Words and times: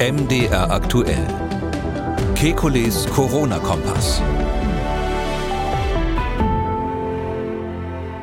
MDR 0.00 0.72
aktuell. 0.72 1.24
Kekules 2.34 3.06
Corona-Kompass. 3.06 4.20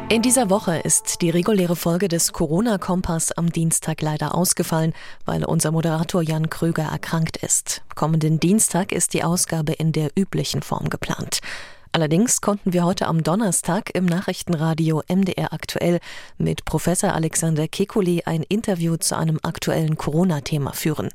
In 0.10 0.22
dieser 0.22 0.50
Woche 0.50 0.80
ist 0.80 1.22
die 1.22 1.30
reguläre 1.30 1.78
Folge 1.78 2.10
des 2.10 2.34
Corona-Kompass 2.34 3.32
am 3.32 3.54
Dienstag 3.54 4.02
leider 4.02 4.36
ausgefallen, 4.36 4.92
weil 5.24 5.46
unser 5.46 5.72
Moderator 5.72 6.22
Jan 6.22 6.50
Kröger 6.50 6.84
erkrankt 6.84 7.38
ist. 7.38 7.84
Kommenden 7.96 8.42
Dienstag 8.42 8.92
ist 8.92 9.14
die 9.14 9.24
Ausgabe 9.24 9.72
in 9.72 9.94
der 9.94 10.12
üblichen 10.18 10.64
Form 10.64 10.90
geplant. 10.90 11.40
Allerdings 11.94 12.40
konnten 12.40 12.72
wir 12.72 12.86
heute 12.86 13.08
am 13.08 13.22
Donnerstag 13.22 13.94
im 13.94 14.06
Nachrichtenradio 14.06 15.04
MDR 15.10 15.52
aktuell 15.52 16.00
mit 16.38 16.64
Professor 16.64 17.14
Alexander 17.14 17.64
Kekulé 17.64 18.22
ein 18.26 18.44
Interview 18.44 18.96
zu 18.96 19.18
einem 19.18 19.40
aktuellen 19.44 19.98
Corona-Thema 19.98 20.72
führen. 20.72 21.10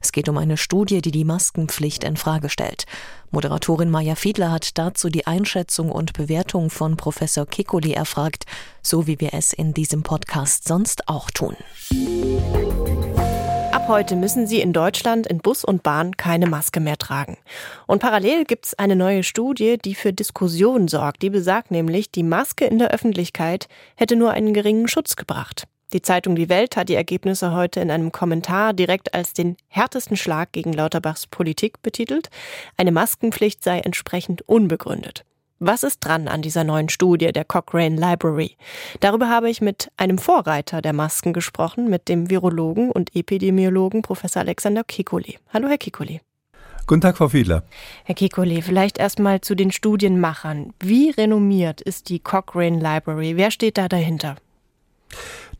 Es 0.00 0.10
geht 0.10 0.30
um 0.30 0.38
eine 0.38 0.56
Studie, 0.56 1.02
die 1.02 1.10
die 1.10 1.26
Maskenpflicht 1.26 2.02
in 2.02 2.16
Frage 2.16 2.48
stellt. 2.48 2.86
Moderatorin 3.30 3.90
Maja 3.90 4.14
Fiedler 4.14 4.50
hat 4.50 4.78
dazu 4.78 5.10
die 5.10 5.26
Einschätzung 5.26 5.92
und 5.92 6.14
Bewertung 6.14 6.70
von 6.70 6.96
Professor 6.96 7.44
Kekulé 7.44 7.94
erfragt, 7.94 8.46
so 8.80 9.06
wie 9.06 9.20
wir 9.20 9.34
es 9.34 9.52
in 9.52 9.74
diesem 9.74 10.02
Podcast 10.02 10.66
sonst 10.66 11.08
auch 11.08 11.30
tun. 11.30 11.56
Ab 11.90 12.81
heute 13.92 14.16
müssen 14.16 14.46
Sie 14.46 14.62
in 14.62 14.72
Deutschland 14.72 15.26
in 15.26 15.36
Bus 15.36 15.66
und 15.66 15.82
Bahn 15.82 16.16
keine 16.16 16.46
Maske 16.46 16.80
mehr 16.80 16.96
tragen. 16.96 17.36
Und 17.86 17.98
parallel 17.98 18.46
gibt 18.46 18.64
es 18.64 18.74
eine 18.78 18.96
neue 18.96 19.22
Studie, 19.22 19.76
die 19.76 19.94
für 19.94 20.14
Diskussionen 20.14 20.88
sorgt. 20.88 21.20
Die 21.20 21.28
besagt 21.28 21.70
nämlich, 21.70 22.10
die 22.10 22.22
Maske 22.22 22.64
in 22.64 22.78
der 22.78 22.90
Öffentlichkeit 22.90 23.68
hätte 23.94 24.16
nur 24.16 24.30
einen 24.30 24.54
geringen 24.54 24.88
Schutz 24.88 25.14
gebracht. 25.14 25.68
Die 25.92 26.00
Zeitung 26.00 26.36
Die 26.36 26.48
Welt 26.48 26.74
hat 26.74 26.88
die 26.88 26.94
Ergebnisse 26.94 27.52
heute 27.52 27.80
in 27.80 27.90
einem 27.90 28.12
Kommentar 28.12 28.72
direkt 28.72 29.12
als 29.12 29.34
den 29.34 29.58
härtesten 29.68 30.16
Schlag 30.16 30.52
gegen 30.52 30.72
Lauterbachs 30.72 31.26
Politik 31.26 31.82
betitelt. 31.82 32.30
Eine 32.78 32.92
Maskenpflicht 32.92 33.62
sei 33.62 33.80
entsprechend 33.80 34.40
unbegründet. 34.48 35.26
Was 35.64 35.84
ist 35.84 36.00
dran 36.00 36.26
an 36.26 36.42
dieser 36.42 36.64
neuen 36.64 36.88
Studie 36.88 37.30
der 37.30 37.44
Cochrane 37.44 37.94
Library? 37.94 38.56
Darüber 38.98 39.28
habe 39.28 39.48
ich 39.48 39.60
mit 39.60 39.92
einem 39.96 40.18
Vorreiter 40.18 40.82
der 40.82 40.92
Masken 40.92 41.32
gesprochen, 41.32 41.88
mit 41.88 42.08
dem 42.08 42.30
Virologen 42.30 42.90
und 42.90 43.14
Epidemiologen 43.14 44.02
Professor 44.02 44.42
Alexander 44.42 44.82
Kikoli. 44.82 45.38
Hallo, 45.54 45.68
Herr 45.68 45.78
Kikoli. 45.78 46.20
Guten 46.88 47.00
Tag, 47.00 47.16
Frau 47.16 47.28
Fiedler. 47.28 47.62
Herr 48.02 48.16
Kikoli, 48.16 48.60
vielleicht 48.60 48.98
erstmal 48.98 49.40
zu 49.40 49.54
den 49.54 49.70
Studienmachern. 49.70 50.72
Wie 50.80 51.10
renommiert 51.10 51.80
ist 51.80 52.08
die 52.08 52.18
Cochrane 52.18 52.80
Library? 52.80 53.36
Wer 53.36 53.52
steht 53.52 53.78
da 53.78 53.86
dahinter? 53.86 54.34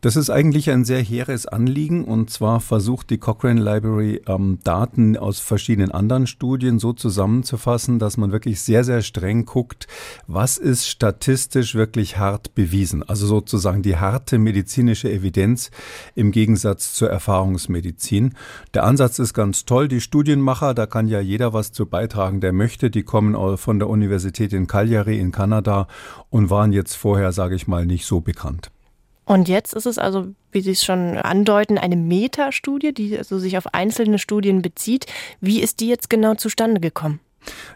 Das 0.02 0.16
ist 0.16 0.30
eigentlich 0.30 0.68
ein 0.68 0.84
sehr 0.84 1.00
hehres 1.00 1.46
Anliegen 1.46 2.02
und 2.04 2.28
zwar 2.28 2.58
versucht 2.58 3.08
die 3.10 3.18
Cochrane 3.18 3.60
Library 3.60 4.20
ähm, 4.26 4.58
Daten 4.64 5.16
aus 5.16 5.38
verschiedenen 5.38 5.92
anderen 5.92 6.26
Studien 6.26 6.80
so 6.80 6.92
zusammenzufassen, 6.92 8.00
dass 8.00 8.16
man 8.16 8.32
wirklich 8.32 8.60
sehr, 8.62 8.82
sehr 8.82 9.02
streng 9.02 9.44
guckt, 9.44 9.86
was 10.26 10.58
ist 10.58 10.88
statistisch 10.88 11.76
wirklich 11.76 12.18
hart 12.18 12.56
bewiesen. 12.56 13.08
Also 13.08 13.28
sozusagen 13.28 13.82
die 13.82 13.96
harte 13.96 14.38
medizinische 14.38 15.08
Evidenz 15.08 15.70
im 16.16 16.32
Gegensatz 16.32 16.94
zur 16.94 17.08
Erfahrungsmedizin. 17.08 18.34
Der 18.74 18.82
Ansatz 18.82 19.20
ist 19.20 19.34
ganz 19.34 19.66
toll. 19.66 19.86
Die 19.86 20.00
Studienmacher, 20.00 20.74
da 20.74 20.86
kann 20.86 21.06
ja 21.06 21.20
jeder 21.20 21.52
was 21.52 21.70
zu 21.70 21.86
beitragen, 21.86 22.40
der 22.40 22.52
möchte. 22.52 22.90
Die 22.90 23.04
kommen 23.04 23.56
von 23.56 23.78
der 23.78 23.88
Universität 23.88 24.52
in 24.52 24.66
Cagliari 24.66 25.20
in 25.20 25.30
Kanada 25.30 25.86
und 26.28 26.50
waren 26.50 26.72
jetzt 26.72 26.96
vorher, 26.96 27.30
sage 27.30 27.54
ich 27.54 27.68
mal, 27.68 27.86
nicht 27.86 28.04
so 28.04 28.20
bekannt. 28.20 28.72
Und 29.24 29.48
jetzt 29.48 29.74
ist 29.74 29.86
es 29.86 29.98
also, 29.98 30.28
wie 30.50 30.60
Sie 30.60 30.72
es 30.72 30.84
schon 30.84 31.16
andeuten, 31.16 31.78
eine 31.78 31.96
Metastudie, 31.96 32.92
die 32.92 33.16
also 33.16 33.38
sich 33.38 33.56
auf 33.56 33.72
einzelne 33.72 34.18
Studien 34.18 34.62
bezieht. 34.62 35.06
Wie 35.40 35.60
ist 35.60 35.80
die 35.80 35.88
jetzt 35.88 36.10
genau 36.10 36.34
zustande 36.34 36.80
gekommen? 36.80 37.20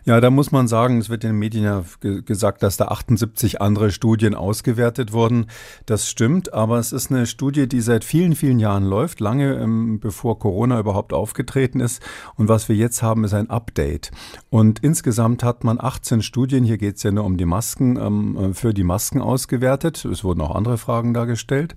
Ja, 0.04 0.20
da 0.20 0.30
muss 0.30 0.52
man 0.52 0.68
sagen, 0.68 0.98
es 0.98 1.08
wird 1.08 1.24
in 1.24 1.30
den 1.30 1.38
Medien 1.38 1.64
ja 1.64 1.84
gesagt, 2.00 2.62
dass 2.62 2.76
da 2.76 2.86
78 2.86 3.60
andere 3.60 3.90
Studien 3.90 4.34
ausgewertet 4.34 5.12
wurden. 5.12 5.46
Das 5.84 6.08
stimmt, 6.08 6.52
aber 6.54 6.78
es 6.78 6.92
ist 6.92 7.10
eine 7.10 7.26
Studie, 7.26 7.68
die 7.68 7.80
seit 7.80 8.04
vielen, 8.04 8.36
vielen 8.36 8.60
Jahren 8.60 8.84
läuft, 8.84 9.20
lange 9.20 9.54
ähm, 9.54 9.98
bevor 9.98 10.38
Corona 10.38 10.78
überhaupt 10.78 11.12
aufgetreten 11.12 11.80
ist. 11.80 12.00
Und 12.36 12.48
was 12.48 12.68
wir 12.68 12.76
jetzt 12.76 13.02
haben, 13.02 13.24
ist 13.24 13.34
ein 13.34 13.50
Update. 13.50 14.12
Und 14.48 14.78
insgesamt 14.80 15.42
hat 15.42 15.64
man 15.64 15.80
18 15.80 16.22
Studien, 16.22 16.62
hier 16.62 16.78
geht 16.78 16.96
es 16.96 17.02
ja 17.02 17.10
nur 17.10 17.24
um 17.24 17.36
die 17.36 17.44
Masken, 17.44 17.96
ähm, 17.96 18.36
äh, 18.36 18.54
für 18.54 18.72
die 18.72 18.84
Masken 18.84 19.20
ausgewertet. 19.20 20.04
Es 20.04 20.22
wurden 20.22 20.40
auch 20.40 20.54
andere 20.54 20.78
Fragen 20.78 21.14
dargestellt. 21.14 21.74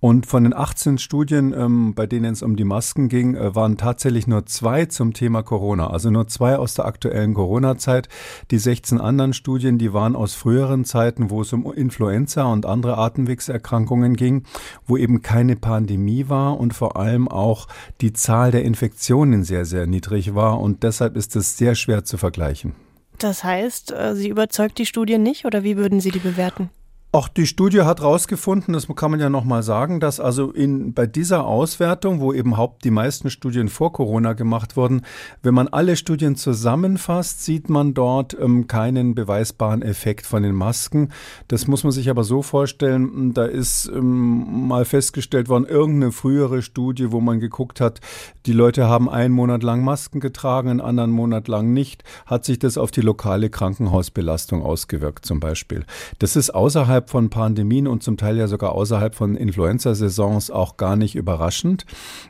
Und 0.00 0.26
von 0.26 0.44
den 0.44 0.54
18 0.54 0.98
Studien, 0.98 1.54
ähm, 1.56 1.94
bei 1.94 2.06
denen 2.06 2.32
es 2.32 2.42
um 2.42 2.56
die 2.56 2.64
Masken 2.64 3.08
ging, 3.08 3.34
äh, 3.34 3.54
waren 3.54 3.76
tatsächlich 3.76 4.26
nur 4.26 4.46
zwei 4.46 4.84
zum 4.84 5.12
Thema 5.12 5.42
Corona. 5.42 5.88
Also 5.88 6.10
nur 6.10 6.28
zwei 6.28 6.56
aus 6.58 6.74
der 6.74 6.84
aktuellen 6.84 7.23
aktuellen 7.24 7.34
Corona-Zeit. 7.34 8.08
Die 8.50 8.58
16 8.58 9.00
anderen 9.00 9.32
Studien, 9.32 9.78
die 9.78 9.92
waren 9.92 10.16
aus 10.16 10.34
früheren 10.34 10.84
Zeiten, 10.84 11.30
wo 11.30 11.40
es 11.40 11.52
um 11.52 11.72
Influenza 11.72 12.44
und 12.44 12.66
andere 12.66 12.98
Atemwegserkrankungen 12.98 14.14
ging, 14.14 14.44
wo 14.86 14.96
eben 14.96 15.22
keine 15.22 15.56
Pandemie 15.56 16.28
war 16.28 16.58
und 16.58 16.74
vor 16.74 16.96
allem 16.96 17.28
auch 17.28 17.66
die 18.00 18.12
Zahl 18.12 18.50
der 18.50 18.64
Infektionen 18.64 19.44
sehr, 19.44 19.64
sehr 19.64 19.86
niedrig 19.86 20.34
war. 20.34 20.60
Und 20.60 20.82
deshalb 20.82 21.16
ist 21.16 21.36
es 21.36 21.56
sehr 21.56 21.74
schwer 21.74 22.04
zu 22.04 22.18
vergleichen. 22.18 22.74
Das 23.18 23.44
heißt, 23.44 23.92
äh, 23.92 24.14
Sie 24.14 24.28
überzeugt 24.28 24.78
die 24.78 24.86
Studie 24.86 25.18
nicht 25.18 25.44
oder 25.44 25.62
wie 25.62 25.76
würden 25.76 26.00
Sie 26.00 26.10
die 26.10 26.18
bewerten? 26.18 26.70
Auch 27.14 27.28
die 27.28 27.46
Studie 27.46 27.82
hat 27.82 28.00
herausgefunden, 28.00 28.74
das 28.74 28.88
kann 28.96 29.12
man 29.12 29.20
ja 29.20 29.30
nochmal 29.30 29.62
sagen, 29.62 30.00
dass 30.00 30.18
also 30.18 30.50
in, 30.50 30.94
bei 30.94 31.06
dieser 31.06 31.46
Auswertung, 31.46 32.18
wo 32.18 32.32
eben 32.32 32.56
haupt 32.56 32.82
die 32.82 32.90
meisten 32.90 33.30
Studien 33.30 33.68
vor 33.68 33.92
Corona 33.92 34.32
gemacht 34.32 34.76
wurden, 34.76 35.02
wenn 35.40 35.54
man 35.54 35.68
alle 35.68 35.94
Studien 35.94 36.34
zusammenfasst, 36.34 37.44
sieht 37.44 37.68
man 37.68 37.94
dort 37.94 38.36
ähm, 38.36 38.66
keinen 38.66 39.14
beweisbaren 39.14 39.82
Effekt 39.82 40.26
von 40.26 40.42
den 40.42 40.56
Masken. 40.56 41.10
Das 41.46 41.68
muss 41.68 41.84
man 41.84 41.92
sich 41.92 42.10
aber 42.10 42.24
so 42.24 42.42
vorstellen, 42.42 43.32
da 43.32 43.44
ist 43.44 43.86
ähm, 43.94 44.66
mal 44.66 44.84
festgestellt 44.84 45.48
worden, 45.48 45.66
irgendeine 45.66 46.10
frühere 46.10 46.62
Studie, 46.62 47.12
wo 47.12 47.20
man 47.20 47.38
geguckt 47.38 47.80
hat, 47.80 48.00
die 48.46 48.52
Leute 48.52 48.88
haben 48.88 49.08
einen 49.08 49.32
Monat 49.32 49.62
lang 49.62 49.84
Masken 49.84 50.18
getragen, 50.18 50.68
einen 50.68 50.80
anderen 50.80 51.12
Monat 51.12 51.46
lang 51.46 51.72
nicht, 51.72 52.02
hat 52.26 52.44
sich 52.44 52.58
das 52.58 52.76
auf 52.76 52.90
die 52.90 53.02
lokale 53.02 53.50
Krankenhausbelastung 53.50 54.64
ausgewirkt 54.64 55.24
zum 55.24 55.38
Beispiel. 55.38 55.84
Das 56.18 56.34
ist 56.34 56.52
außerhalb 56.52 57.03
außerhalb 57.04 57.10
von 57.10 57.30
Pandemien 57.30 57.86
und 57.86 58.02
zum 58.02 58.16
Teil 58.16 58.36
ja 58.36 58.48
sogar 58.48 58.72
außerhalb 58.72 59.14
von 59.14 59.36
Influenza-Saisons 59.36 60.50
auch 60.50 60.76
gar 60.76 60.96
nicht 60.96 61.14
überraschend. 61.14 61.84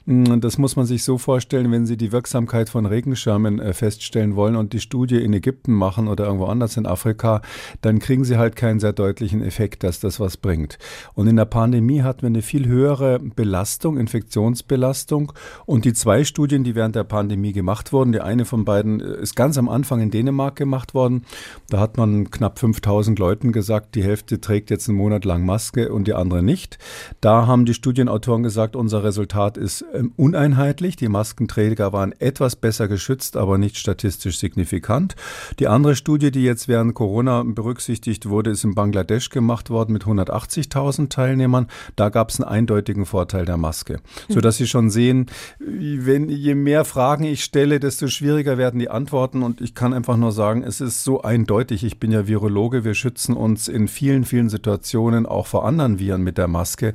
Mm, 0.06 0.40
das 0.40 0.58
muss 0.58 0.76
man 0.76 0.86
sich 0.86 1.04
so 1.04 1.18
vorstellen, 1.18 1.70
wenn 1.70 1.86
Sie 1.86 1.96
die 1.96 2.12
Wirksamkeit 2.12 2.68
von 2.68 2.86
Regenschirmen 2.86 3.60
äh, 3.60 3.72
feststellen 3.72 4.36
wollen 4.36 4.56
und 4.56 4.72
die 4.72 4.80
Studie 4.80 5.22
in 5.22 5.32
Ägypten 5.32 5.72
machen 5.72 6.08
oder 6.08 6.24
irgendwo 6.24 6.46
anders 6.46 6.76
in 6.76 6.86
Afrika, 6.86 7.40
dann 7.82 7.98
kriegen 7.98 8.24
Sie 8.24 8.36
halt 8.36 8.56
keinen 8.56 8.80
sehr 8.80 8.92
deutlichen 8.92 9.42
Effekt, 9.42 9.82
dass 9.82 10.00
das 10.00 10.18
was 10.18 10.36
bringt. 10.36 10.78
Und 11.14 11.28
in 11.28 11.36
der 11.36 11.46
Pandemie 11.46 12.02
hatten 12.02 12.22
wir 12.22 12.28
eine 12.28 12.42
viel 12.42 12.66
höhere 12.66 13.20
Belastung, 13.20 13.98
Infektionsbelastung. 13.98 15.32
Und 15.66 15.84
die 15.84 15.92
zwei 15.92 16.24
Studien, 16.24 16.64
die 16.64 16.74
während 16.74 16.96
der 16.96 17.04
Pandemie 17.04 17.52
gemacht 17.52 17.92
wurden, 17.92 18.12
die 18.12 18.20
eine 18.20 18.44
von 18.44 18.64
beiden 18.64 19.00
äh, 19.00 19.22
ist 19.22 19.36
ganz 19.36 19.56
am 19.58 19.68
Anfang 19.68 20.00
in 20.00 20.10
Dänemark 20.10 20.56
gemacht 20.56 20.94
worden. 20.94 21.24
Da 21.68 21.80
hat 21.80 21.96
man 21.96 22.30
knapp 22.30 22.58
5000 22.58 23.18
Leuten 23.18 23.52
gesagt, 23.52 23.94
die 23.94 24.02
Hälfte 24.02 24.40
trägt 24.40 24.63
trägt 24.64 24.70
jetzt 24.70 24.88
einen 24.88 24.96
Monat 24.96 25.26
lang 25.26 25.44
Maske 25.44 25.92
und 25.92 26.08
die 26.08 26.14
andere 26.14 26.42
nicht. 26.42 26.78
Da 27.20 27.46
haben 27.46 27.66
die 27.66 27.74
Studienautoren 27.74 28.42
gesagt, 28.42 28.76
unser 28.76 29.04
Resultat 29.04 29.58
ist 29.58 29.84
ähm, 29.92 30.12
uneinheitlich. 30.16 30.96
Die 30.96 31.08
Maskenträger 31.08 31.92
waren 31.92 32.12
etwas 32.18 32.56
besser 32.56 32.88
geschützt, 32.88 33.36
aber 33.36 33.58
nicht 33.58 33.76
statistisch 33.76 34.38
signifikant. 34.38 35.16
Die 35.58 35.68
andere 35.68 35.96
Studie, 35.96 36.30
die 36.30 36.44
jetzt 36.44 36.66
während 36.66 36.94
Corona 36.94 37.42
berücksichtigt 37.44 38.28
wurde, 38.28 38.50
ist 38.50 38.64
in 38.64 38.74
Bangladesch 38.74 39.28
gemacht 39.28 39.68
worden 39.68 39.92
mit 39.92 40.04
180.000 40.04 41.10
Teilnehmern. 41.10 41.66
Da 41.96 42.08
gab 42.08 42.30
es 42.30 42.40
einen 42.40 42.48
eindeutigen 42.48 43.04
Vorteil 43.04 43.44
der 43.44 43.58
Maske. 43.58 44.00
Sodass 44.28 44.56
Sie 44.56 44.66
schon 44.66 44.88
sehen, 44.88 45.26
wenn, 45.58 46.30
je 46.30 46.54
mehr 46.54 46.86
Fragen 46.86 47.24
ich 47.24 47.44
stelle, 47.44 47.80
desto 47.80 48.08
schwieriger 48.08 48.56
werden 48.56 48.80
die 48.80 48.88
Antworten. 48.88 49.42
Und 49.42 49.60
ich 49.60 49.74
kann 49.74 49.92
einfach 49.92 50.16
nur 50.16 50.32
sagen, 50.32 50.62
es 50.62 50.80
ist 50.80 51.04
so 51.04 51.20
eindeutig. 51.20 51.84
Ich 51.84 52.00
bin 52.00 52.12
ja 52.12 52.26
Virologe. 52.26 52.84
Wir 52.84 52.94
schützen 52.94 53.36
uns 53.36 53.68
in 53.68 53.88
vielen, 53.88 54.24
vielen 54.24 54.48
Situationen 54.54 55.26
auch 55.26 55.46
vor 55.46 55.66
anderen 55.66 55.98
Viren 55.98 56.22
mit 56.22 56.38
der 56.38 56.46
Maske. 56.46 56.94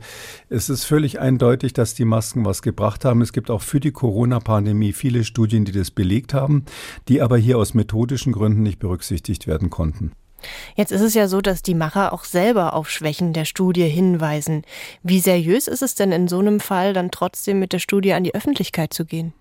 Es 0.50 0.70
ist 0.70 0.86
völlig 0.86 1.20
eindeutig, 1.20 1.74
dass 1.74 1.94
die 1.94 2.06
Masken 2.06 2.46
was 2.46 2.62
gebracht 2.62 3.04
haben. 3.04 3.22
Es 3.22 3.34
gibt 3.34 3.52
auch 3.52 3.62
für 3.62 3.82
die 3.82 3.92
Corona-Pandemie 3.92 4.94
viele 4.94 5.24
Studien, 5.26 5.66
die 5.66 5.74
das 5.74 5.92
belegt 5.92 6.34
haben, 6.34 6.64
die 7.10 7.22
aber 7.22 7.38
hier 7.38 7.58
aus 7.58 7.74
methodischen 7.74 8.32
Gründen 8.32 8.64
nicht 8.64 8.80
berücksichtigt 8.80 9.46
werden 9.46 9.70
konnten. 9.70 10.14
Jetzt 10.76 10.94
ist 10.94 11.02
es 11.02 11.14
ja 11.14 11.28
so, 11.28 11.42
dass 11.42 11.62
die 11.62 11.76
Macher 11.76 12.14
auch 12.14 12.24
selber 12.24 12.74
auf 12.74 12.90
Schwächen 12.90 13.34
der 13.34 13.44
Studie 13.44 13.90
hinweisen. 13.90 14.64
Wie 15.04 15.20
seriös 15.20 15.68
ist 15.68 15.82
es 15.82 15.96
denn 15.96 16.14
in 16.14 16.30
so 16.30 16.40
einem 16.40 16.62
Fall 16.62 16.94
dann 16.94 17.12
trotzdem 17.12 17.60
mit 17.60 17.74
der 17.74 17.80
Studie 17.80 18.14
an 18.14 18.24
die 18.24 18.34
Öffentlichkeit 18.34 18.94
zu 18.94 19.04
gehen? 19.04 19.34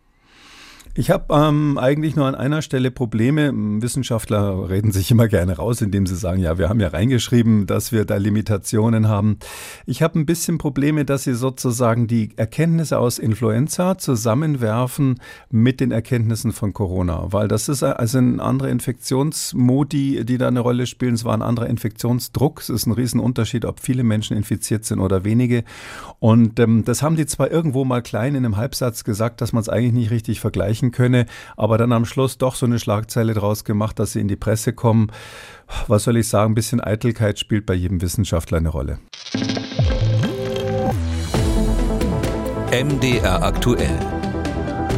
Ich 0.99 1.13
habe 1.13 1.33
ähm, 1.33 1.79
eigentlich 1.79 2.17
nur 2.17 2.27
an 2.27 2.35
einer 2.35 2.61
Stelle 2.61 2.91
Probleme. 2.91 3.53
Wissenschaftler 3.55 4.69
reden 4.69 4.91
sich 4.91 5.13
immer 5.13 5.29
gerne 5.29 5.57
raus, 5.57 5.81
indem 5.81 6.07
sie 6.07 6.17
sagen, 6.17 6.41
ja, 6.41 6.59
wir 6.59 6.69
haben 6.69 6.81
ja 6.81 6.89
reingeschrieben, 6.89 7.69
dass 7.69 7.93
wir 7.93 8.05
da 8.05 8.17
Limitationen 8.17 9.07
haben. 9.07 9.39
Ich 9.87 10.03
habe 10.03 10.19
ein 10.19 10.27
bisschen 10.27 10.59
Probleme, 10.59 11.05
dass 11.05 11.23
sie 11.23 11.35
sozusagen 11.35 12.09
die 12.09 12.31
Erkenntnisse 12.35 12.99
aus 12.99 13.21
Influenza 13.21 13.97
zusammenwerfen 13.97 15.21
mit 15.51 15.79
den 15.79 15.93
Erkenntnissen 15.93 16.51
von 16.51 16.73
Corona, 16.73 17.27
weil 17.33 17.47
das 17.47 17.69
ist 17.69 17.85
also 17.85 18.19
ein 18.19 18.41
anderer 18.41 18.71
Infektionsmodi, 18.71 20.25
die 20.25 20.37
da 20.37 20.49
eine 20.49 20.59
Rolle 20.59 20.87
spielen. 20.87 21.15
Es 21.15 21.25
war 21.25 21.35
ein 21.35 21.43
anderer 21.43 21.69
Infektionsdruck. 21.69 22.61
Es 22.61 22.71
ist 22.71 22.87
ein 22.87 22.93
Riesenunterschied, 22.93 23.67
ob 23.67 23.79
viele 23.79 24.03
Menschen 24.03 24.37
infiziert 24.37 24.85
sind 24.85 24.99
oder 24.99 25.23
wenige. 25.23 25.63
Und 26.19 26.59
ähm, 26.59 26.85
das 26.85 27.05
haben 27.05 27.15
die 27.15 27.27
zwar 27.27 27.53
irgendwo 27.53 27.85
mal 27.85 28.03
klein 28.03 28.35
in 28.35 28.45
einem 28.45 28.57
Halbsatz 28.57 29.05
gesagt, 29.05 29.41
dass 29.41 29.53
man 29.53 29.61
es 29.61 29.69
eigentlich 29.69 29.93
nicht 29.93 30.11
richtig 30.11 30.41
vergleichen 30.41 30.88
erreichen 30.89 30.93
könne, 30.93 31.27
aber 31.57 31.79
dann 31.79 31.93
am 31.93 32.05
Schluss 32.05 32.39
doch 32.39 32.55
so 32.55 32.67
eine 32.67 32.79
Schlagzeile 32.79 33.35
draus 33.35 33.65
gemacht, 33.65 33.99
dass 33.99 34.13
sie 34.13 34.21
in 34.21 34.29
die 34.29 34.37
Presse 34.37 34.73
kommen. 34.73 35.09
Was 35.87 36.05
soll 36.05 36.17
ich 36.17 36.29
sagen, 36.29 36.53
ein 36.53 36.55
bisschen 36.55 36.81
Eitelkeit 36.81 37.39
spielt 37.39 37.67
bei 37.67 37.75
jedem 37.75 38.01
Wissenschaftler 38.01 38.59
eine 38.59 38.71
Rolle. 38.71 38.99
MDR 42.71 43.43
aktuell. 43.43 43.99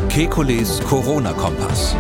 Kekules 0.09 0.81
Corona-Kompass. 0.81 1.97